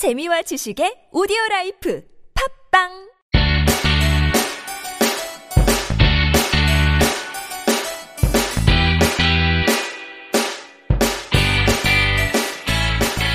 [0.00, 2.02] 재미와 지식의 오디오 라이프
[2.72, 2.88] 팟빵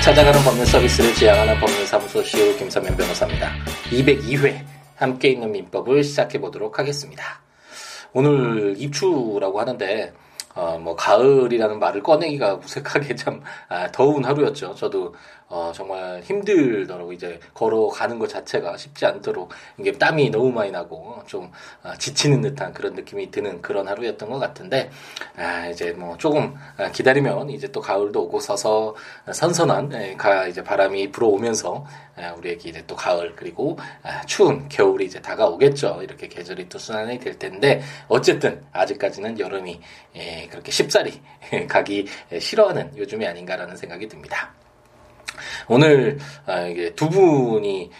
[0.02, 3.52] 찾아가는 법률 서비스를 지향하는 법률사무소 CEO 김삼연 변호사입니다.
[3.90, 4.64] 202회
[4.96, 7.42] 함께 읽는 민법을 시작해 보도록 하겠습니다.
[8.12, 10.12] 오늘 입추라고 하는데
[10.56, 14.74] 어, 뭐 가을이라는 말을 꺼내기가 무색하게 참 아, 더운 하루였죠.
[14.74, 15.14] 저도
[15.48, 21.52] 어, 정말 힘들더라고 이제 걸어가는 것 자체가 쉽지 않도록 이게 땀이 너무 많이 나고 좀
[21.84, 24.90] 아, 지치는 듯한 그런 느낌이 드는 그런 하루였던 것 같은데
[25.36, 28.96] 아, 이제 뭐 조금 아, 기다리면 이제 또 가을도 오고 서서
[29.32, 31.86] 선선한 에, 가 이제 바람이 불어오면서
[32.18, 36.00] 에, 우리에게 이제 또 가을 그리고 아, 추운 겨울이 이제 다가오겠죠.
[36.02, 39.80] 이렇게 계절이 또 순환이 될 텐데 어쨌든 아직까지는 여름이
[40.16, 41.20] 에, 그렇게 쉽사리
[41.68, 44.65] 가기 싫어하는 요즘이 아닌가라는 생각이 듭니다.
[45.68, 47.90] 오늘 아, 두 분이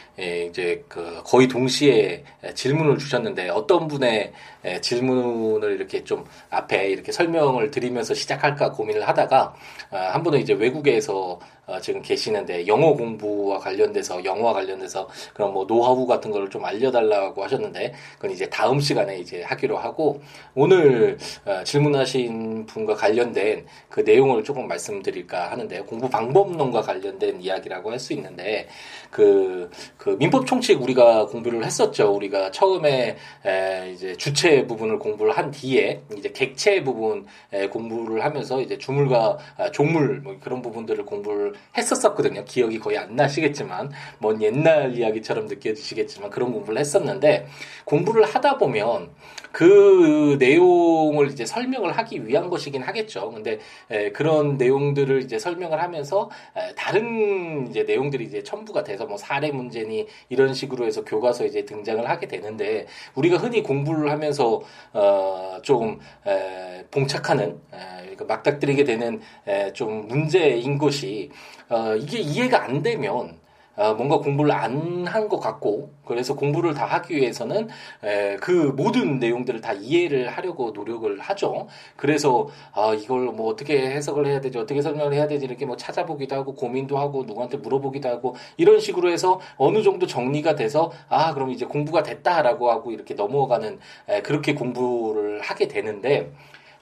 [0.49, 2.25] 이제 그 거의 동시에
[2.55, 4.33] 질문을 주셨는데 어떤 분의
[4.81, 9.55] 질문을 이렇게 좀 앞에 이렇게 설명을 드리면서 시작할까 고민을 하다가
[9.91, 15.67] 아, 한 분은 이제 외국에서 어, 지금 계시는데 영어 공부와 관련돼서 영어와 관련돼서 그런 뭐
[15.67, 20.23] 노하우 같은 거를 좀 알려달라고 하셨는데 그건 이제 다음 시간에 이제 하기로 하고
[20.55, 27.97] 오늘 어, 질문하신 분과 관련된 그 내용을 조금 말씀드릴까 하는데 공부 방법론과 관련된 이야기라고 할
[27.97, 28.69] 수 있는데
[29.11, 32.15] 그, 그 민법 총칙 우리가 공부를 했었죠.
[32.15, 38.61] 우리가 처음에 에, 이제 주체 부분을 공부를 한 뒤에 이제 객체 부분 에, 공부를 하면서
[38.61, 42.45] 이제 주물과 아, 종물 뭐 그런 부분들을 공부를 했었었거든요.
[42.45, 47.47] 기억이 거의 안 나시겠지만, 먼 옛날 이야기처럼 느껴지시겠지만 그런 공부를 했었는데,
[47.85, 49.11] 공부를 하다 보면
[49.57, 53.31] 그 내용을 이제 설명을 하기 위한 것이긴 하겠죠.
[53.31, 53.59] 근데
[53.91, 59.51] 에, 그런 내용들을 이제 설명을 하면서 에, 다른 이제 내용들이 이제 첨부가 돼서 뭐 사례
[59.51, 64.61] 문제니 이런 식으로 해서 교과서에 이제 등장을 하게 되는데 우리가 흔히 공부를 하면서
[64.93, 71.31] 어, 조금 에, 봉착하는 에, 막닥뜨리게 되는 에, 좀 문제인 것이
[71.71, 73.39] 어, 이게 이해가 안 되면
[73.77, 77.69] 어, 뭔가 공부를 안 한 것 같고 그래서 공부를 다 하기 위해서는
[78.05, 81.67] 에, 그 모든 내용들을 다 이해를 하려고 노력을 하죠.
[81.97, 86.35] 그래서 아, 이걸 뭐 어떻게 해석을 해야 되지 어떻게 설명을 해야 되지 이렇게 뭐 찾아보기도
[86.37, 91.51] 하고 고민도 하고 누구한테 물어보기도 하고 이런 식으로 해서 어느 정도 정리가 돼서 아 그럼
[91.51, 96.33] 이제 공부가 됐다라고 하고 이렇게 넘어가는 에, 그렇게 공부를 하게 되는데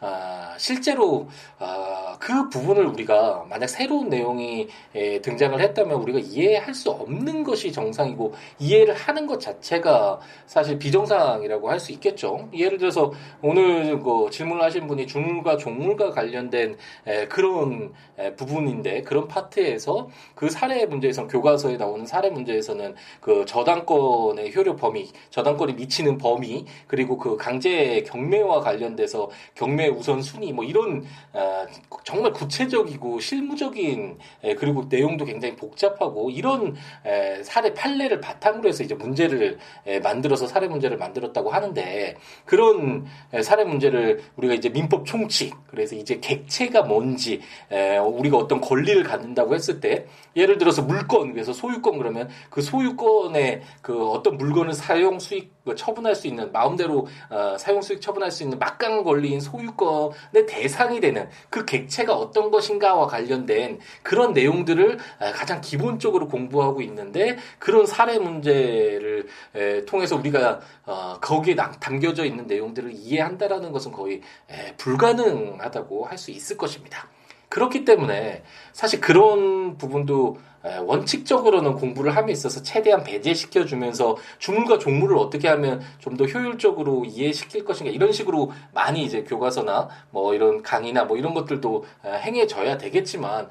[0.06, 1.28] 아, 실제로
[1.59, 7.72] 아, 그 부분을 우리가 만약 새로운 내용이 에, 등장을 했다면 우리가 이해할 수 없는 것이
[7.72, 12.48] 정상이고 이해를 하는 것 자체가 사실 비정상이라고 할 수 있겠죠.
[12.54, 13.12] 예를 들어서
[13.43, 16.76] 오늘 그 질문을 하신 분이 중물과 종물과 관련된
[17.06, 24.54] 에, 그런 에, 부분인데 그런 파트에서 그 사례 문제에서 교과서에 나오는 사례 문제에서는 그 저당권의
[24.54, 31.05] 효력 범위, 저당권이 미치는 범위 그리고 그 강제 경매와 관련돼서 경매 우선 순위 뭐 이런
[31.32, 31.66] 어,
[32.05, 38.94] 정말 구체적이고 실무적인 에, 그리고 내용도 굉장히 복잡하고 이런 에, 사례 판례를 바탕으로 해서 이제
[38.94, 45.55] 문제를 에, 만들어서 사례 문제를 만들었다고 하는데 그런 에, 사례 문제를 우리가 이제 민법 총칙
[45.66, 47.41] 그래서 이제 객체가 뭔지
[47.71, 50.06] 에, 우리가 어떤 권리를 갖는다고 했을 때
[50.37, 56.26] 예를 들어서 물건 그래서 소유권 그러면 그 소유권의 그 어떤 물건을 사용 수익 처분할 수
[56.26, 59.83] 있는 마음대로 어, 사용 수익 처분할 수 있는 막강 권리인 소유권
[60.32, 67.36] 의 대상이 되는 그 객체가 어떤 것인가와 관련된 그런 내용들을 어, 가장 기본적으로 공부하고 있는데
[67.58, 74.74] 그런 사례 문제를 에, 통해서 우리가 어, 거기에 담겨져 있는 내용들을 이해한다라는 것은 거의 에,
[74.76, 77.08] 불가능하다고 할 수 있을 것입니다.
[77.49, 80.38] 그렇기 때문에 사실 그런 부분도
[80.87, 87.65] 원칙적으로는 공부를 함에 있어서 최대한 배제시켜 주면서 주물과 종물을 어떻게 하면 좀 더 효율적으로 이해시킬
[87.65, 93.49] 것인가 이런 식으로 많이 이제 교과서나 뭐 이런 강의나 뭐 이런 것들도 행해져야 되겠지만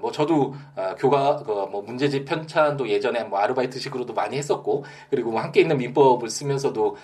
[0.00, 0.54] 뭐 저도
[0.98, 6.96] 교과 그뭐 문제집 편찬도 예전에 뭐 아르바이트식으로도 많이 했었고 그리고 뭐 함께 있는 민법을 쓰면서도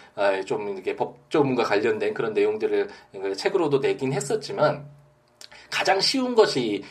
[0.46, 2.88] 좀 이렇게 법조문과 관련된 그런 내용들을
[3.36, 4.95] 책으로도 내긴 했었지만
[5.70, 6.82] 가장 쉬운 것이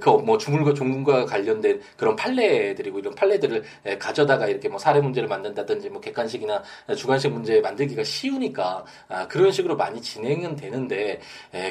[0.00, 3.64] 그 뭐 주물과 종문과 관련된 그런 판례들이고 이런 판례들을
[3.98, 6.62] 가져다가 이렇게 뭐 사례 문제를 만든다든지 뭐 객관식이나
[6.96, 11.20] 주관식 문제 만들기가 쉬우니까 아, 그런 식으로 많이 진행은 되는데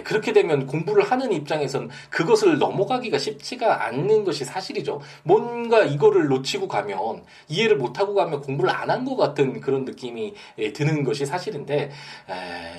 [0.03, 5.01] 그렇게 되면 공부를 하는 입장에선 그것을 넘어가기가 쉽지가 않는 것이 사실이죠.
[5.23, 10.33] 뭔가 이거를 놓치고 가면 이해를 못하고 가면 공부를 안 한 것 같은 그런 느낌이
[10.73, 11.91] 드는 것이 사실인데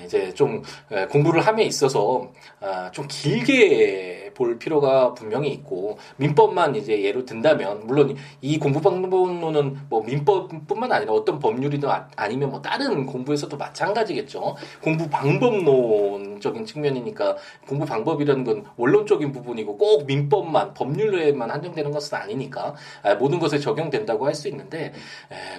[0.05, 0.63] 이제 좀
[1.11, 2.31] 공부를 함에 있어서
[2.61, 8.81] 아, 좀 길게 que 볼 필요가 분명히 있고 민법만 이제 예로 든다면 물론 이 공부
[8.81, 14.57] 방법론은 뭐 민법뿐만 아니라 어떤 법률이든 아, 니면뭐 다른 공부에서도 마찬가지겠죠.
[14.83, 17.37] 공부 방법론적인 측면이니까
[17.69, 24.25] 공부 방법이라는 건 원론적인 부분이고 꼭 민법만 법률에만 한정되는 것은 아니니까 아, 모든 것에 적용된다고
[24.27, 24.93] 할 수 있는데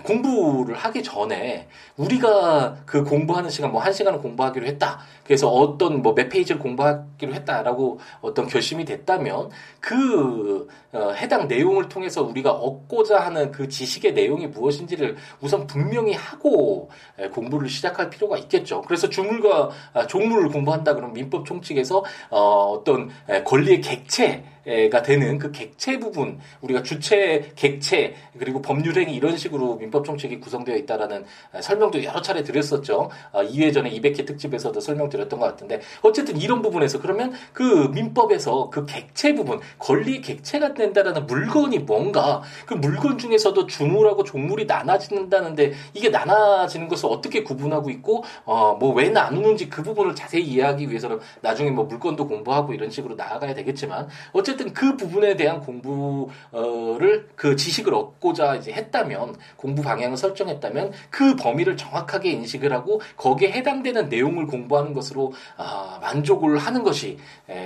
[0.03, 1.67] 공부를 하기 전에
[1.97, 4.99] 우리가 그 공부하는 시간 뭐 한 시간을 공부하기로 했다.
[5.23, 11.89] 그래서 어떤 뭐 몇 페이지를 공부하기로 했다라고 어떤 결심 이 됐다면 그 어, 해당 내용을
[11.89, 18.38] 통해서 우리가 얻고자 하는 그 지식의 내용이 무엇인지를 우선 분명히 하고 에, 공부를 시작할 필요가
[18.38, 18.81] 있겠죠.
[18.81, 22.39] 그래서 주물과 아, 종물을 공부한다 그러면 민법 총칙에서 어,
[22.71, 24.44] 어떤 에, 권리의 객체
[24.91, 30.75] 가 되는 그 객체 부분 우리가 주체, 객체 그리고 법률행위 이런 식으로 민법 총칙이 구성되어
[30.77, 31.25] 있다라는
[31.61, 33.09] 설명도 여러 차례 드렸었죠.
[33.33, 38.85] 2회 아, 전에 200회 특집에서도 설명드렸던 것 같은데 어쨌든 이런 부분에서 그러면 그 민법에서 그
[38.85, 46.87] 객체 부분 권리 객체가 된다라는 물건이 뭔가 그 물건 중에서도 주물하고 종물이 나눠진다는데 이게 나눠지는
[46.87, 51.85] 것을 어떻게 구분하고 있고 어 뭐 왜 나누는지 그 부분을 자세히 이해하기 위해서는 나중에 뭐
[51.85, 58.56] 물건도 공부하고 이런 식으로 나아가야 되겠지만 어쨌든 어쨌든 그 부분에 대한 공부를 그 지식을 얻고자
[58.56, 65.33] 이제 했다면 공부 방향을 설정했다면 그 범위를 정확하게 인식을 하고 거기에 해당되는 내용을 공부하는 것으로
[65.57, 67.18] 아, 만족을 하는 것이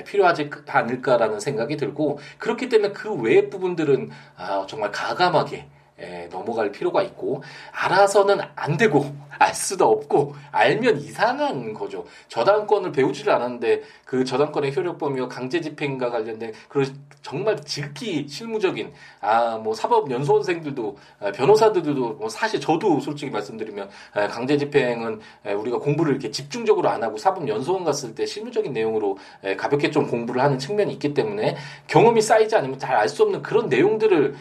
[0.05, 5.67] 필요하지 않을까라는 생각이 들고 그렇기 때문에 그 외의 부분들은 아, 정말 가감하게
[5.97, 7.41] 에, 넘어갈 필요가 있고
[7.71, 12.05] 알아서는 안 되고 알 수도 없고 알면 이상한 거죠.
[12.27, 13.81] 저당권을 배우지를 않았는데
[14.15, 16.87] 그 저당권의 효력 범위와 강제 집행과 관련된 그런
[17.21, 24.27] 정말 지극히 실무적인 아 뭐 사법 연수원생들도 아, 변호사들도 뭐 사실 저도 솔직히 말씀드리면 아,
[24.27, 25.19] 강제 집행은
[25.57, 29.17] 우리가 공부를 이렇게 집중적으로 안 하고 사법 연수원 갔을 때 실무적인 내용으로
[29.57, 31.55] 가볍게 좀 공부를 하는 측면이 있기 때문에
[31.87, 34.35] 경험이 쌓이지 않으면 잘 알 수 없는 그런 내용들을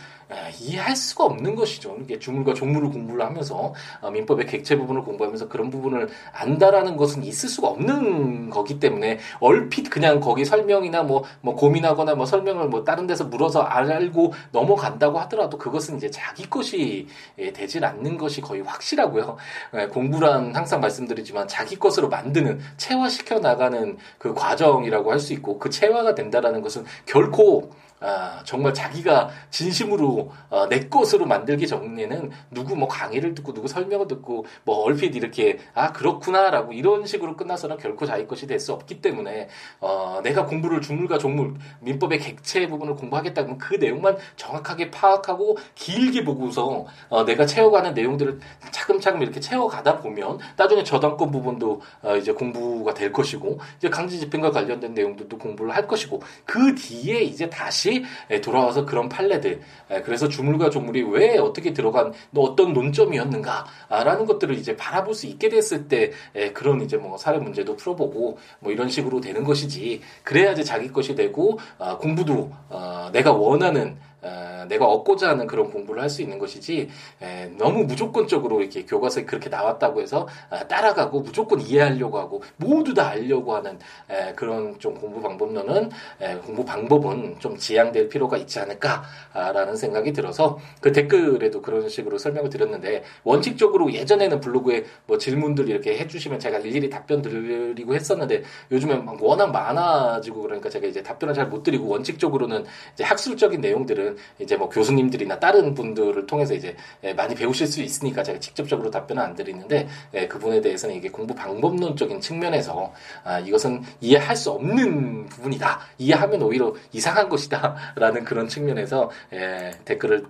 [0.61, 1.97] 이해할 수가 없는 것이죠.
[2.03, 7.49] 이게 주물과 종물을 공부를 하면서 어, 민법의 객체 부분을 공부하면서 그런 부분을 안다라는 것은 있을
[7.49, 13.07] 수가 없는 거기 때문에 얼핏 그냥 거기 설명이나 뭐, 뭐 고민하거나 뭐 설명을 뭐 다른
[13.07, 17.09] 데서 물어서 알고 넘어간다고 하더라도 그것은 이제 자기 것이
[17.39, 19.37] 예, 되질 않는 것이 거의 확실하고요.
[19.75, 25.71] 예, 공부란 항상 말씀드리지만 자기 것으로 만드는 체화시켜 나가는 그 과정이라고 할 수 있고 그
[25.71, 27.71] 체화가 된다라는 것은 결코
[28.05, 34.09] 아, 정말 자기가 진심으로 어, 내 것으로 만들기 전에는 누구 뭐 강의를 듣고 누구 설명을
[34.09, 39.01] 듣고 뭐 얼핏 이렇게 아 그렇구나라고 이런 식으로 끝나서는 결코 자기 것이 될 수 없기
[39.01, 39.49] 때문에
[39.81, 46.87] 어, 내가 공부를 중물과 종물 민법의 객체 부분을 공부하겠다면 그 내용만 정확하게 파악하고 길게 보고서
[47.09, 48.41] 어, 내가 채워가는 내용들을
[48.71, 54.51] 차근차근 이렇게 채워가다 보면 나중에 저당권 부분도 어, 이제 공부가 될 것이고 이제 강제 집행과
[54.51, 57.94] 관련된 내용들도 공부를 할 것이고 그 뒤에 이제 다시
[58.31, 59.61] 예, 돌아와서 그런 판례들
[59.91, 65.87] 예, 그래서 주물과 종물이 왜 어떻게 들어간 어떤 논점이었는가라는 것들을 이제 바라볼 수 있게 됐을
[65.89, 70.01] 때 예, 그런 이제 뭐 사례 문제도 풀어보고 뭐 이런 식으로 되는 것이지.
[70.23, 76.01] 그래야지 자기 것이 되고 아, 공부도 어, 내가 원하는 어, 내가 얻고자 하는 그런 공부를
[76.03, 76.89] 할 수 있는 것이지
[77.21, 83.09] 에, 너무 무조건적으로 이렇게 교과서에 그렇게 나왔다고 해서 아, 따라가고 무조건 이해하려고 하고 모두 다
[83.09, 83.79] 알려고 하는
[84.09, 85.91] 에, 그런 좀 공부 방법론은
[86.21, 92.49] 에, 공부 방법은 좀 지양될 필요가 있지 않을까라는 생각이 들어서 그 댓글에도 그런 식으로 설명을
[92.51, 99.51] 드렸는데 원칙적으로 예전에는 블로그에 뭐 질문들 이렇게 해주시면 제가 일일이 답변 드리고 했었는데 요즘엔 워낙
[99.51, 102.65] 많아지고 그러니까 제가 이제 답변을 잘 못 드리고 원칙적으로는
[102.95, 108.23] 이제 학술적인 내용들은 이제 뭐 교수님들이나 다른 분들을 통해서 이제 예, 많이 배우실 수 있으니까
[108.23, 112.93] 제가 직접적으로 답변을 안 드리는데 예, 그분에 대해서는 이게 공부 방법론적인 측면에서
[113.25, 115.81] 아, 이것은 이해할 수 없는 부분이다.
[115.99, 120.27] 이해하면 오히려 이상한 것이다라는 그런 측면에서 예, 댓글을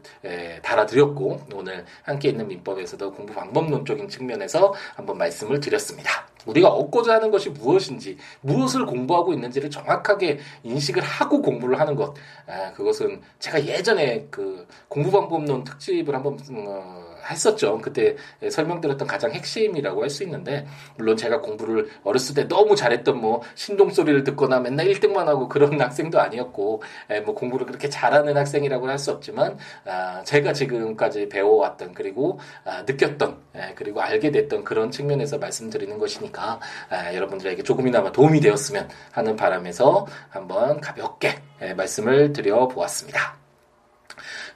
[0.62, 6.33] 달아드렸고 오늘 함께 있는 민법에서도 공부 방법론적인 측면에서 한번 말씀을 드렸습니다.
[6.46, 12.14] 우리가 얻고자 하는 것이 무엇인지, 무엇을 공부하고 있는지를 정확하게 인식을 하고 공부를 하는 것.
[12.46, 17.78] 아, 그것은 제가 예전에 그 공부방법론 특집을 한번 어, 했었죠.
[17.78, 18.16] 그때
[18.50, 20.66] 설명드렸던 가장 핵심이라고 할 수 있는데
[20.97, 25.81] 물론 제가 공부를 어렸을 때 너무 잘했던 뭐 신동 소리를 듣거나 맨날 1등만 하고 그런
[25.81, 26.83] 학생도 아니었고
[27.25, 33.37] 뭐 공부를 그렇게 잘하는 학생이라고 할 수 없지만 아, 제가 지금까지 배워왔던 그리고 아, 느꼈던
[33.75, 40.81] 그리고 알게 됐던 그런 측면에서 말씀드리는 것이니까 아, 여러분들에게 조금이나마 도움이 되었으면 하는 바람에서 한번
[40.81, 41.43] 가볍게
[41.76, 43.43] 말씀을 드려 보았습니다.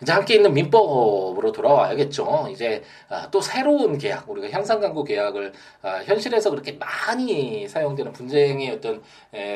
[0.01, 2.49] 이제 함께 있는 민법으로 돌아와야겠죠.
[2.51, 5.53] 이제 아, 또 새로운 계약, 우리가 향상광고 계약을
[5.83, 9.03] 아, 현실에서 그렇게 많이 사용되는 분쟁의 어떤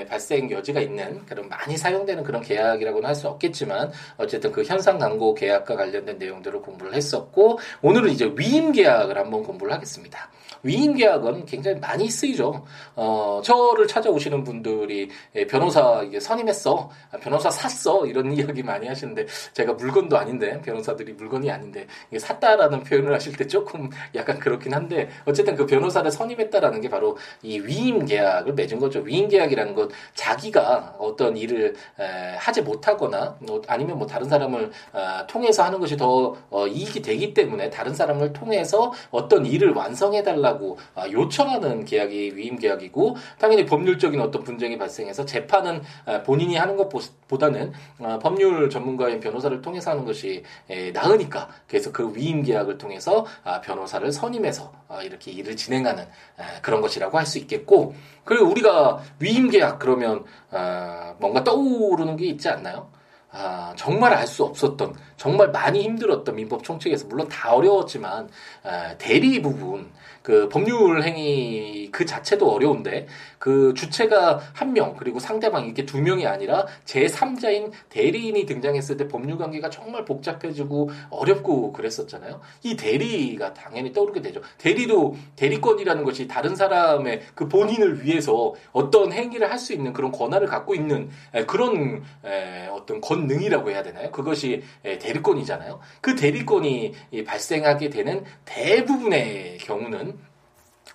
[0.08, 5.34] 발생 여지가 있는 그런 많이 사용되는 그런 계약이라고는 할 수 없겠지만 어쨌든 그 현상 광고
[5.34, 10.30] 계약과 관련된 내용들을 공부를 했었고 오늘은 이제 위임 계약을 한번 공부를 하겠습니다.
[10.62, 12.64] 위임 계약은 굉장히 많이 쓰이죠.
[12.94, 19.72] 어, 저를 찾아오시는 분들이 예, 변호사 선임했어, 아, 변호사 샀어 이런 이야기 많이 하시는데 제가
[19.74, 25.08] 물건도 아닌 데 변호사들이 물건이 아닌데 이게 샀다라는 표현을 하실 때 조금 약간 그렇긴 한데
[25.24, 29.00] 어쨌든 그 변호사를 선임했다라는 게 바로 이 위임 계약을 맺은 거죠.
[29.00, 35.26] 위임 계약이라는 건 자기가 어떤 일을 에, 하지 못하거나 뭐 아니면 뭐 다른 사람을 어,
[35.28, 40.42] 통해서 하는 것이 더 어, 이익이 되기 때문에 다른 사람을 통해서 어떤 일을 완성해 달라
[40.42, 46.76] 해달라고 아, 요청하는 계약이 위임 계약이고 당연히 법률적인 어떤 분쟁이 발생해서 재판은 아, 본인이 하는
[46.76, 50.21] 것보다는 아, 법률 전문가인 변호사를 통해서 하는 것이
[50.92, 53.26] 나으니까 그래서 그 위임 계약을 통해서
[53.64, 54.72] 변호사를 선임해서
[55.04, 56.06] 이렇게 일을 진행하는
[56.62, 60.24] 그런 것이라고 할 수 있겠고 그리고 우리가 위임 계약 그러면
[61.18, 62.90] 뭔가 떠오르는 게 있지 않나요?
[63.32, 68.28] 아, 정말 알 수 없었던, 정말 많이 힘들었던 민법 총칙에서, 물론 다 어려웠지만,
[68.62, 69.90] 아, 대리 부분,
[70.22, 73.08] 그 법률 행위 그 자체도 어려운데
[73.40, 79.08] 그 주체가 한 명 그리고 상대방 이렇게 두 명이 아니라 제 3자인 대리인이 등장했을 때
[79.08, 82.40] 법률 관계가 정말 복잡해지고 어렵고 그랬었잖아요.
[82.62, 84.40] 이 대리가 당연히 떠오르게 되죠.
[84.58, 90.46] 대리도 대리권이라는 것이 다른 사람의 그 본인을 위해서 어떤 행위를 할 수 있는 그런 권한을
[90.46, 91.10] 갖고 있는
[91.46, 92.02] 그런
[92.72, 94.10] 어떤 권 능이라고 해야 되나요?
[94.10, 95.80] 그것이 대리권이잖아요.
[96.00, 96.94] 그 대리권이
[97.26, 100.18] 발생하게 되는 대부분의 경우는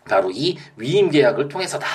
[0.05, 1.87] 바로 이 위임 계약을 통해서다.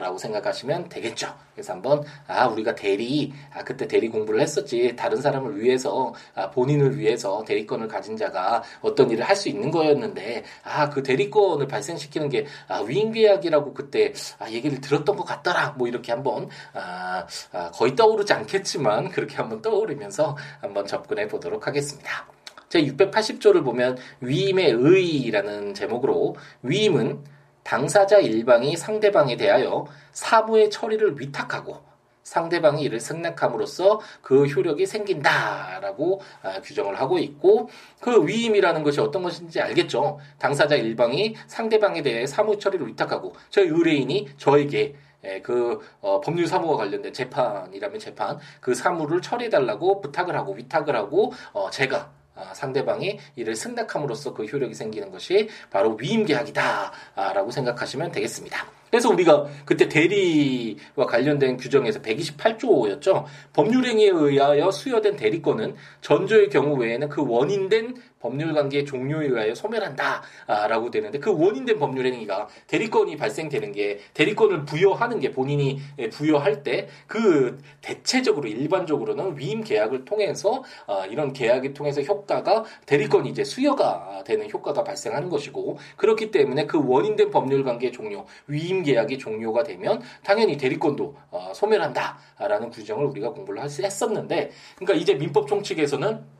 [0.00, 1.34] 라고 생각하시면 되겠죠.
[1.54, 4.96] 그래서 한번, 아, 우리가 대리, 아, 그때 대리 공부를 했었지.
[4.96, 10.44] 다른 사람을 위해서, 아, 본인을 위해서 대리권을 가진 자가 어떤 일을 할 수 있는 거였는데,
[10.62, 15.74] 아, 그 대리권을 발생시키는 게, 아, 위임계약이라고 그때, 아, 얘기를 들었던 것 같더라.
[15.76, 22.26] 뭐 이렇게 한번, 아, 아, 거의 떠오르지 않겠지만, 그렇게 한번 떠오르면서 한번 접근해 보도록 하겠습니다.
[22.68, 27.24] 제 680조를 보면 위임의 의라는 제목으로 위임은
[27.64, 36.98] 당사자 일방이 상대방에 대하여 사무의 처리를 위탁하고 상대방이 이를 승낙함으로써 그 효력이 생긴다라고 아, 규정을
[36.98, 37.68] 하고 있고
[38.00, 40.18] 그 위임이라는 것이 어떤 것인지 알겠죠.
[40.38, 44.94] 당사자 일방이 상대방에 대해 사무 처리를 위탁하고 저희 의뢰인이 저에게
[45.24, 50.94] 예, 그 어, 법률 사무와 관련된 재판이라면 재판 그 사무를 처리해 달라고 부탁을 하고 위탁을
[50.94, 58.66] 하고 어, 제가 아, 상대방이 이를 승낙함으로써 그 효력이 생기는 것이 바로 위임계약이다라고 생각하시면 되겠습니다.
[58.90, 63.24] 그래서 우리가 그때 대리와 관련된 규정에서 128조였죠.
[63.52, 71.18] 법률행위에 의하여 수여된 대리권은 전조의 경우 외에는 그 원인된 법률 관계의 종료에 의하여 소멸한다라고 되는데
[71.18, 75.78] 그 원인된 법률 행위가 대리권이 발생되는 게 대리권을 부여하는 게 본인이
[76.10, 83.44] 부여할 때 그 대체적으로 일반적으로는 위임 계약을 통해서 어, 이런 계약을 통해서 효과가 대리권이 이제
[83.44, 89.64] 수여가 되는 효과가 발생하는 것이고 그렇기 때문에 그 원인된 법률 관계 종료 위임 계약이 종료가
[89.64, 96.33] 되면 당연히 대리권도 어, 소멸한다라는 규정을 우리가 공부를 했었는데 그러니까 이제 민법 총칙에서는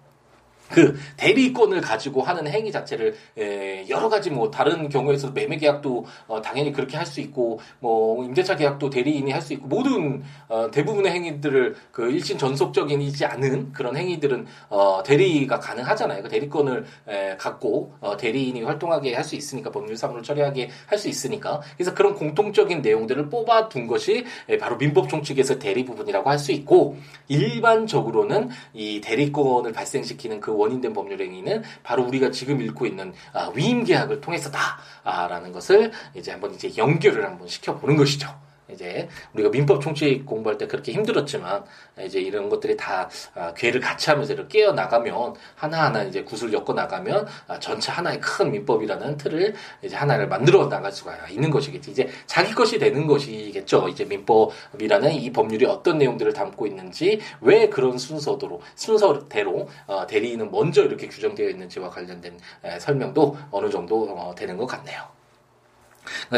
[0.71, 6.43] 그 대리권을 가지고 하는 행위 자체를 에, 여러 가지 뭐 다른 경우에서 매매 계약도 어,
[6.43, 11.13] 당연히 그렇게 할 수 있고 뭐 임대차 계약도 대리인이 할 수 있고 모든 어, 대부분의
[11.13, 16.23] 행위들을 그 일신 전속적이지 않은 그런 행위들은 어, 대리가 가능하잖아요.
[16.23, 21.61] 그 대리권을 에, 갖고 어, 대리인이 활동하게 할 수 있으니까 법률사무를 처리하게 할 수 있으니까
[21.77, 26.97] 그래서 그런 공통적인 내용들을 뽑아둔 것이 에, 바로 민법 총칙에서 대리 부분이라고 할 수 있고
[27.29, 33.85] 일반적으로는 이 대리권을 발생시키는 그 원인된 법률 행위는 바로 우리가 지금 읽고 있는 아, 위임
[33.85, 38.44] 계약을 통해서다라는 것을 이제 한번 이제 연결을 한번 시켜보는 것이죠.
[38.71, 41.65] 이제 우리가 민법 총칙 공부할 때 그렇게 힘들었지만
[42.01, 46.73] 이제 이런 것들이 다 아, 괴를 같이 하면서 이렇게 깨어 나가면 하나하나 이제 구슬 엮어
[46.73, 51.91] 나가면 아, 전체 하나의 큰 민법이라는 틀을 이제 하나를 만들어 나갈 수가 있는 것이겠지.
[51.91, 53.89] 이제 자기 것이 되는 것이겠죠.
[53.89, 60.83] 이제 민법이라는 이 법률이 어떤 내용들을 담고 있는지 왜 그런 순서대로 순서대로 어, 대리인은 먼저
[60.83, 62.39] 이렇게 규정되어 있는지와 관련된
[62.79, 65.24] 설명도 어느 정도 어, 되는 것 같네요.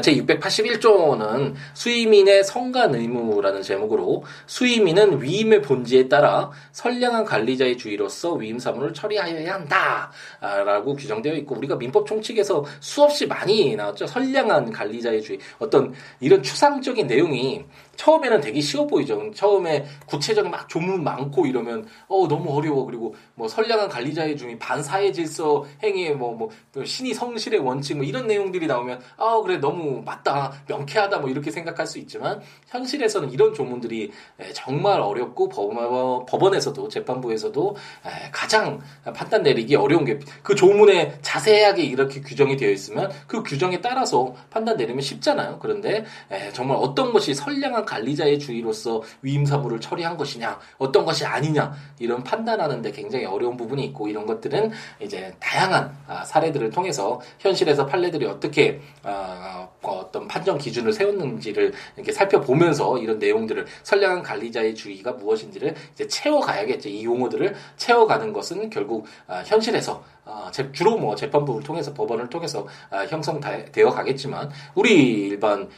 [0.02, 8.94] 제 681조는 수의민의 성간 의무라는 제목으로 수의민은 위임의 본지에 따라 선량한 관리자의 주의로서 위임 사무를
[8.94, 14.06] 처리하여야 한다라고 규정되어 있고 우리가 민법 총칙에서 수없이 많이 나왔죠.
[14.06, 17.64] 선량한 관리자의 주의 어떤 이런 추상적인 내용이
[17.96, 19.30] 처음에는 되게 쉬워 보이죠.
[19.34, 22.84] 처음에 구체적인 막 조문 많고 이러면 어 너무 어려워.
[22.84, 26.50] 그리고 뭐 선량한 관리자의 중이 반사회 질서 행위에 뭐뭐
[26.84, 31.86] 신이 성실의 원칙 뭐 이런 내용들이 나오면 아 그래 너무 맞다 명쾌하다 뭐 이렇게 생각할
[31.86, 34.10] 수 있지만 현실에서는 이런 조문들이
[34.52, 37.76] 정말 어렵고 법원, 에서도 재판부에서도
[38.32, 38.80] 가장
[39.14, 44.76] 판단 내리기 어려운 게 그 조문에 자세하게 이렇게 규정이 되어 있으면 그 규정에 따라서 판단
[44.76, 45.58] 내리면 쉽잖아요.
[45.60, 46.04] 그런데
[46.52, 52.90] 정말 어떤 것이 선량한 관리자의 주의로서 위임 사무를 처리한 것이냐, 어떤 것이 아니냐 이런 판단하는데
[52.90, 59.68] 굉장히 어려운 부분이 있고 이런 것들은 이제 다양한 아, 사례들을 통해서 현실에서 판례들이 어떻게 아,
[59.82, 66.88] 어떤 판정 기준을 세웠는지를 이렇게 살펴보면서 이런 내용들을 선량한 관리자의 주의가 무엇인지를 이제 채워가야겠죠.
[66.88, 73.04] 이 용어들을 채워가는 것은 결국 아, 현실에서 어, 주로 뭐 재판부를 통해서 법원을 통해서 아,
[73.04, 75.68] 형성되어 가겠지만 우리 일반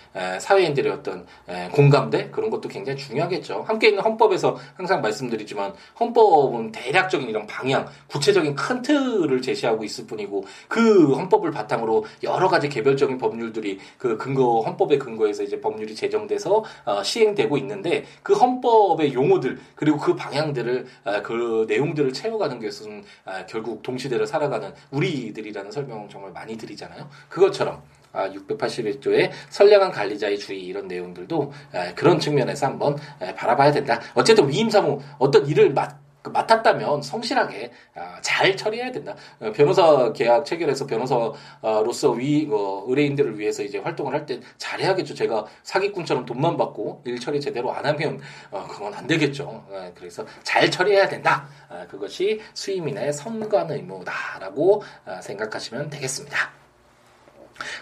[0.40, 1.26] 사회인들의 어떤
[1.72, 3.62] 공감대 그런 것도 굉장히 중요하겠죠.
[3.66, 10.44] 함께 있는 헌법에서 항상 말씀드리지만 헌법은 대략적인 이런 방향, 구체적인 큰 틀을 제시하고 있을 뿐이고
[10.66, 17.02] 그 헌법을 바탕으로 여러 가지 개별적인 법률들이 그 근거 헌법의 근거에서 이제 법률이 제정돼서 어,
[17.02, 23.82] 시행되고 있는데 그 헌법의 용어들 그리고 그 방향들을 아, 그 내용들을 채워가는 것은 아, 결국
[23.82, 27.08] 동시대를 살 살아가는 우리들이라는 설명을 정말 많이 드리잖아요.
[27.28, 34.00] 그것처럼 아, 681조의 선량한 관리자의 주의 이런 내용들도 에, 그런 측면에서 한번 에, 바라봐야 된다.
[34.14, 39.14] 어쨌든 위임사무 어떤 일을 맡그 맡았다면 성실하게 아, 잘 처리해야 된다.
[39.40, 45.14] 어, 변호사 계약 체결해서 변호사로서 위 어, 의뢰인들을 위해서 이제 활동을 할 때 잘해야겠죠.
[45.14, 49.44] 제가 사기꾼처럼 돈만 받고 일 처리 제대로 안 하면 어, 그건 안 되겠죠.
[49.68, 51.46] 어, 그래서 잘 처리해야 된다.
[51.68, 56.50] 아, 그것이 수임인의 선관 의무다라고 아, 생각하시면 되겠습니다.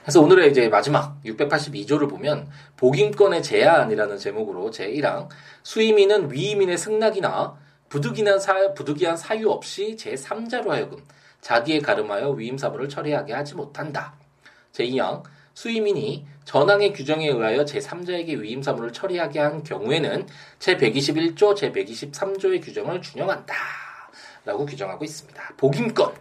[0.02, 5.28] 그래서 오늘의 이제 마지막 682조를 보면 복임권의 제한이라는 제목으로 제1항
[5.62, 7.56] 수임인은 위임인의 승낙이나
[7.88, 10.98] 부득이한, 사, 부득이한 사유 없이 제3자로 하여금
[11.40, 14.14] 자기의 가름하여 위임 사무를 처리하게 하지 못한다.
[14.72, 15.22] 제2항
[15.56, 20.26] 수임인이 전항의 규정에 의하여 제3자에게 위임 사무를 처리하게 한 경우에는
[20.58, 23.54] 제121조, 제123조의 규정을 준용한다.
[24.44, 25.54] 라고 규정하고 있습니다.
[25.56, 26.12] 복임권.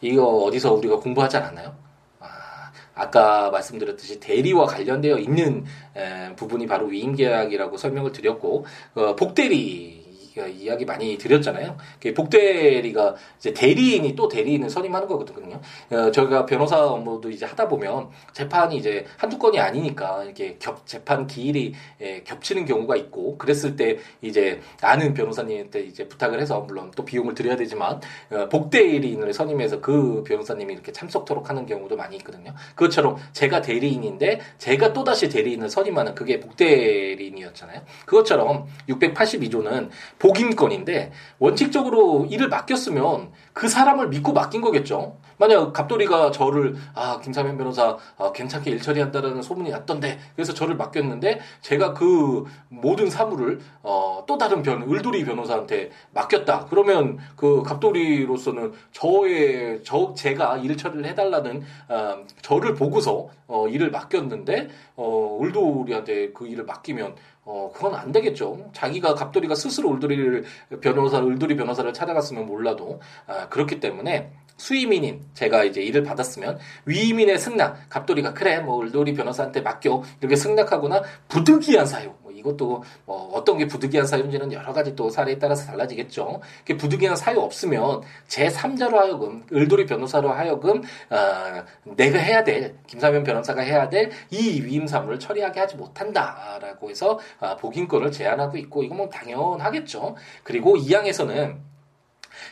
[0.00, 1.76] 이거 어디서 우리가 공부하지 않았나요?
[2.18, 9.95] 아, 아까 말씀드렸듯이 대리와 관련되어 있는 에, 부분이 바로 위임계약이라고 설명을 드렸고 어, 복대리
[10.36, 11.76] 이야기 많이 드렸잖아요.
[12.14, 15.60] 복대리가 이제 대리인이 또 대리인을 선임하는 거거든요.
[15.90, 21.26] 어, 저희가 변호사 업무도 이제 하다 보면 재판이 이제 한두 건이 아니니까 이렇게 겹, 재판
[21.26, 27.04] 기일이 예, 겹치는 경우가 있고 그랬을 때 이제 아는 변호사님한테 이제 부탁을 해서 물론 또
[27.04, 32.54] 비용을 드려야 되지만 어, 복대리인을 선임해서 그 변호사님이 이렇게 참석토록 하는 경우도 많이 있거든요.
[32.74, 37.82] 그것처럼 제가 대리인인데 제가 또다시 대리인을 선임하는 그게 복대리인이었잖아요.
[38.04, 39.90] 그것처럼 682조는
[40.26, 45.18] 복임권인데 원칙적으로 일을 맡겼으면 그 사람을 믿고 맡긴 거겠죠.
[45.38, 51.40] 만약 갑돌이가 저를 아 김사면 변호사 아, 괜찮게 일 처리한다라는 소문이 났던데 그래서 저를 맡겼는데
[51.60, 56.66] 제가 그 모든 사무를 어, 또 다른 변 을돌이 변호사한테 맡겼다.
[56.68, 64.68] 그러면 그 갑돌이로서는 저의 저 제가 일 처리를 해달라는 어, 저를 보고서 어, 일을 맡겼는데
[64.96, 68.70] 어, 을돌이한테 그 일을 맡기면 어, 그건 안 되겠죠.
[68.72, 70.44] 자기가 갑돌이가 스스로 울돌이를
[70.80, 77.88] 변호사, 을돌이 변호사를 찾아갔으면 몰라도, 아, 그렇기 때문에 수임인인 제가 이제 일을 받았으면 위임인의 승낙,
[77.88, 82.12] 갑돌이가 그래, 뭐 을돌이 변호사한테 맡겨 이렇게 승낙하거나 부득이한 사유,
[82.46, 86.40] 이것도 뭐 어떤 게 부득이한 사유인지는 여러 가지 또 사례에 따라서 달라지겠죠.
[86.78, 93.62] 부득이한 사유 없으면 제 3자로 하여금 을돌이 변호사로 하여금 어, 내가 해야 될 김사면 변호사가
[93.62, 99.08] 해야 될 이 위임 사무를 처리하게 하지 못한다라고 해서 어, 복인권을 제한하고 있고 이건 뭐
[99.08, 100.16] 당연하겠죠.
[100.42, 101.58] 그리고 이 항에서는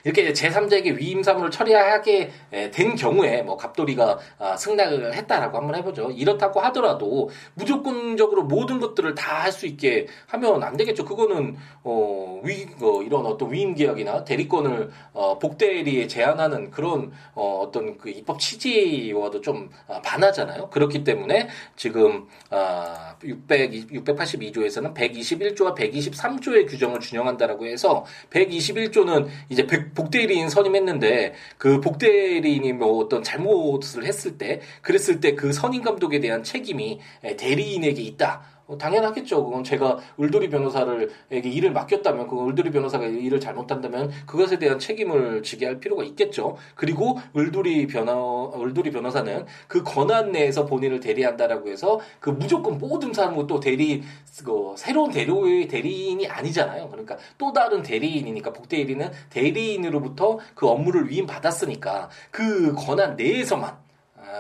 [0.05, 2.31] 이렇게 제3자에게 위임 사무를 처리하게
[2.73, 6.11] 된 경우에 뭐 갑돌이가 아, 승낙을 했다라고 한번 해보죠.
[6.11, 11.05] 이렇다고 하더라도 무조건적으로 모든 것들을 다 할 수 있게 하면 안 되겠죠.
[11.05, 17.97] 그거는 어, 위 어, 이런 어떤 위임 계약이나 대리권을 어, 복대리에 제한하는 그런 어, 어떤
[17.97, 20.71] 그 입법 취지와도 좀 아, 반하잖아요.
[20.71, 31.35] 그렇기 때문에 지금 아, 600 682조에서는 121조와 123조의 규정을 준용한다라고 해서 121조는 이제 복대리인 선임했는데
[31.59, 37.01] 그 복대리인이 뭐 어떤 잘못을 했을 때 그랬을 때 그 선임 감독에 대한 책임이
[37.37, 38.54] 대리인에게 있다.
[38.67, 39.45] 어, 당연하겠죠.
[39.45, 45.67] 그건 제가 을돌이 변호사를에게 일을 맡겼다면 그 을돌이 변호사가 일을 잘못한다면 그것에 대한 책임을 지게
[45.67, 46.57] 할 필요가 있겠죠.
[46.75, 53.47] 그리고 을돌이 변호 을돌이 변호사는 그 권한 내에서 본인을 대리한다라고 해서 그 무조건 모든 사람을
[53.47, 54.03] 또 대리
[54.45, 56.89] 그 새로운 대리 대리인이 아니잖아요.
[56.89, 63.84] 그러니까 또 다른 대리인이니까 복대리는 대리인으로부터 그 업무를 위임 받았으니까 그 권한 내에서만 아,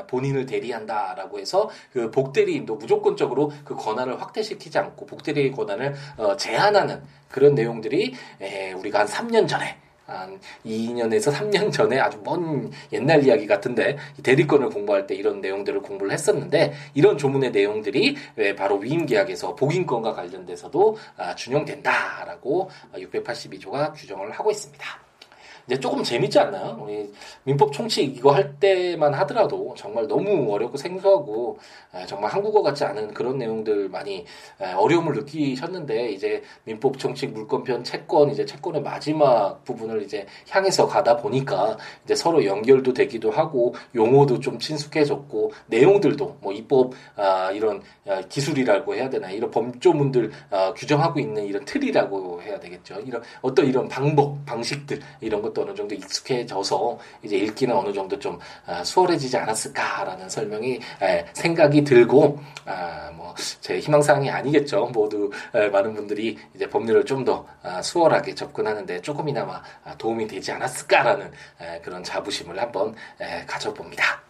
[0.07, 7.54] 본인을 대리한다라고 해서 그 복대리인도 무조건적으로 그 권한을 확대시키지 않고 복대리의 권한을 어, 제한하는 그런
[7.54, 8.14] 내용들이
[8.76, 9.76] 우리가 한 3년 전에
[10.07, 16.12] 한 2년에서 3년 전에 아주 먼 옛날 이야기 같은데 대리권을 공부할 때 이런 내용들을 공부를
[16.12, 18.16] 했었는데 이런 조문의 내용들이
[18.57, 25.03] 바로 위임계약에서 복인권과 관련돼서도 아, 준용된다라고 682조가 규정을 하고 있습니다.
[25.66, 26.79] 이제 조금 재밌지 않나요?
[26.81, 27.11] 우리
[27.44, 31.59] 민법 총칙 이거 할 때만 하더라도 정말 너무 어렵고 생소하고
[32.07, 34.27] 정말 한국어 같지 않은 그런 내용들 많이
[34.77, 41.79] 어려움을 느끼셨는데 이제 민법 총칙 물권편 채권 이제 채권의 마지막 부분을 이제 향해서 가다 보니까
[42.05, 48.94] 이제 서로 연결도 되기도 하고 용어도 좀 친숙해졌고 내용들도 뭐 입법 아, 이런 아, 기술이라고
[48.94, 53.00] 해야 되나 이런 범조문들 아, 규정하고 있는 이런 틀이라고 해야 되겠죠.
[53.00, 58.18] 이런 어떤 이런 방법 방식들 이런 것 것도 어느 정도 익숙해져서 이제 읽기는 어느 정도
[58.18, 60.80] 좀 아, 수월해지지 않았을까라는 설명이
[61.32, 64.86] 생각이 들고 아, 뭐 제 희망사항이 아니겠죠.
[64.92, 69.62] 모두 많은 분들이 이제 법률을 좀더 아, 수월하게 접근하는데 조금이나마
[69.98, 71.32] 도움이 되지 않았을까라는
[71.82, 72.94] 그런 자부심을 한번
[73.46, 74.22] 가져봅니다.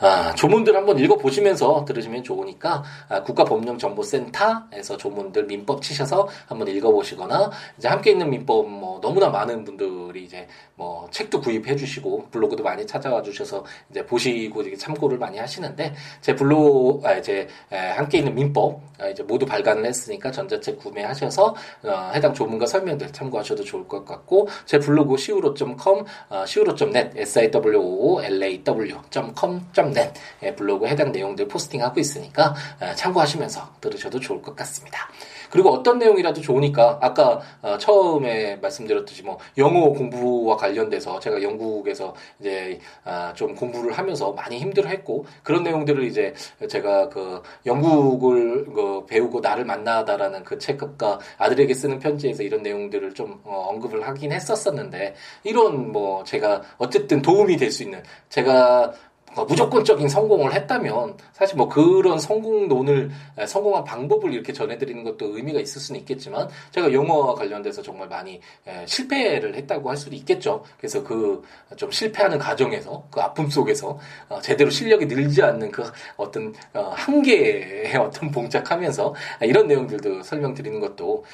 [0.00, 8.12] 아, 조문들 한번 읽어보시면서 들으시면 좋으니까 아, 국가법령정보센터에서 조문들 민법 치셔서 한번 읽어보시거나 이제 함께
[8.12, 13.64] 있는 민법 뭐 너무나 많은 분들이 이제 뭐 책도 구입해 주시고 블로그도 많이 찾아와 주셔서
[13.90, 19.22] 이제 보시고 이제 참고를 많이 하시는데 제 블로그 아, 이제 함께 있는 민법 아, 이제
[19.22, 25.14] 모두 발간을 했으니까 전자책 구매하셔서 어, 해당 조문과 설명들 참고하셔도 좋을 것 같고 제 블로그
[25.14, 31.48] siwo.com 어, siwo.net s i w o l a w.com net 예, 블로그에 해당 내용들
[31.48, 35.08] 포스팅하고 있으니까 어, 참고하시면서 들으셔도 좋을 것 같습니다.
[35.50, 42.78] 그리고 어떤 내용이라도 좋으니까 아까 어, 처음에 말씀드렸듯이 뭐 영어 공부와 관련돼서 제가 영국에서 이제
[43.04, 46.34] 아, 좀 공부를 하면서 많이 힘들어했고 그런 내용들을 이제
[46.68, 53.40] 제가 그 영국을 그 배우고 나를 만나다라는 그 책과 아들에게 쓰는 편지에서 이런 내용들을 좀
[53.44, 60.08] 어, 언급을 하긴 했었었는데 이런 뭐 제가 어쨌든 도움이 될 수 있는 제가 어, 무조건적인
[60.08, 63.10] 성공을 했다면 사실 뭐 그런 성공론을
[63.46, 68.40] 성공한 방법을 이렇게 전해드리는 것도 의미가 있을 수는 있겠지만 제가 영어와 관련돼서 정말 많이
[68.86, 70.64] 실패를 했다고 할 수도 있겠죠.
[70.78, 71.42] 그래서 그
[71.76, 75.84] 좀 실패하는 과정에서 그 아픔 속에서 어, 제대로 실력이 늘지 않는 그
[76.16, 81.24] 어떤 어, 한계에 어떤 봉착하면서 이런 내용들도 설명드리는 것도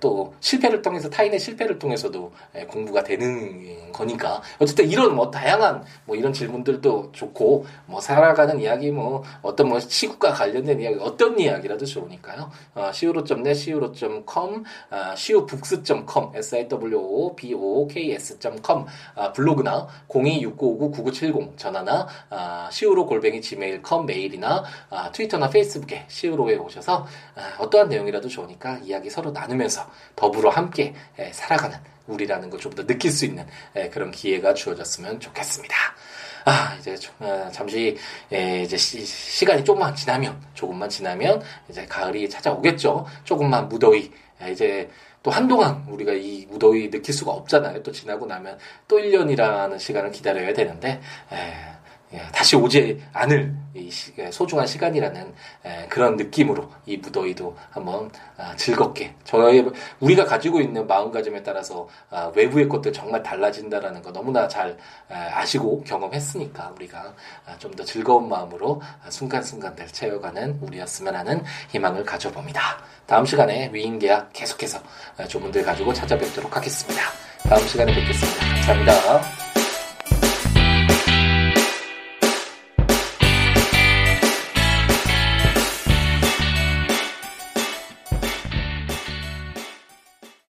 [0.00, 2.32] 또 실패를 통해서 타인의 실패를 통해서도
[2.68, 7.47] 공부가 되는 거니까 어쨌든 이런 뭐 다양한 뭐 이런 질문들도 좋고
[7.86, 12.50] 뭐 살아가는 이야기 뭐 어떤 뭐 시국과 관련된 이야기 어떤 이야기라도 좋으니까요.
[12.74, 16.32] 어, siwo.net, siwo.com, 어, siwobooks.com,
[17.48, 27.06] siwo.books.com 어, 블로그나 026959-9970 전화나 어, siwo 골뱅이 gmail.com 메일이나 어, 트위터나 페이스북에 siwo에 오셔서
[27.36, 32.84] 어, 어떠한 내용이라도 좋으니까 이야기 서로 나누면서 더불어 함께 에, 살아가는 우리라는 걸 좀 더
[32.86, 35.74] 느낄 수 있는 에, 그런 기회가 주어졌으면 좋겠습니다.
[36.48, 37.94] 아 이제 어, 잠시
[38.32, 43.04] 예, 이제 시, 간이 조금만 지나면 조금만 지나면 이제 가을이 찾아오겠죠.
[43.24, 44.10] 조금만 무더위
[44.42, 44.88] 예, 이제
[45.22, 47.82] 또 한동안 우리가 이 무더위 느낄 수가 없잖아요.
[47.82, 48.56] 또 지나고 나면
[48.86, 51.77] 또 1년이라는 시간을 기다려야 되는데 예, 예,
[52.32, 53.54] 다시 오지 않을
[54.18, 55.34] 예, 소중한 시간이라는
[55.66, 59.64] 예, 그런 느낌으로 이 무더위도 한번 아, 즐겁게 저희
[60.00, 64.76] 우리가 가지고 있는 마음가짐에 따라서 아, 외부의 것들 정말 달라진다라는 거 너무나 잘
[65.08, 67.14] 아시고 경험했으니까 우리가
[67.46, 72.60] 아, 좀더 즐거운 마음으로 순간순간들 채워가는 우리였으면 하는 희망을 가져봅니다.
[73.06, 74.78] 다음 시간에 위임계약 계속해서
[75.28, 77.02] 조문들 가지고 찾아뵙도록 하겠습니다.
[77.48, 78.44] 다음 시간에 뵙겠습니다.
[78.66, 79.47] 감사합니다.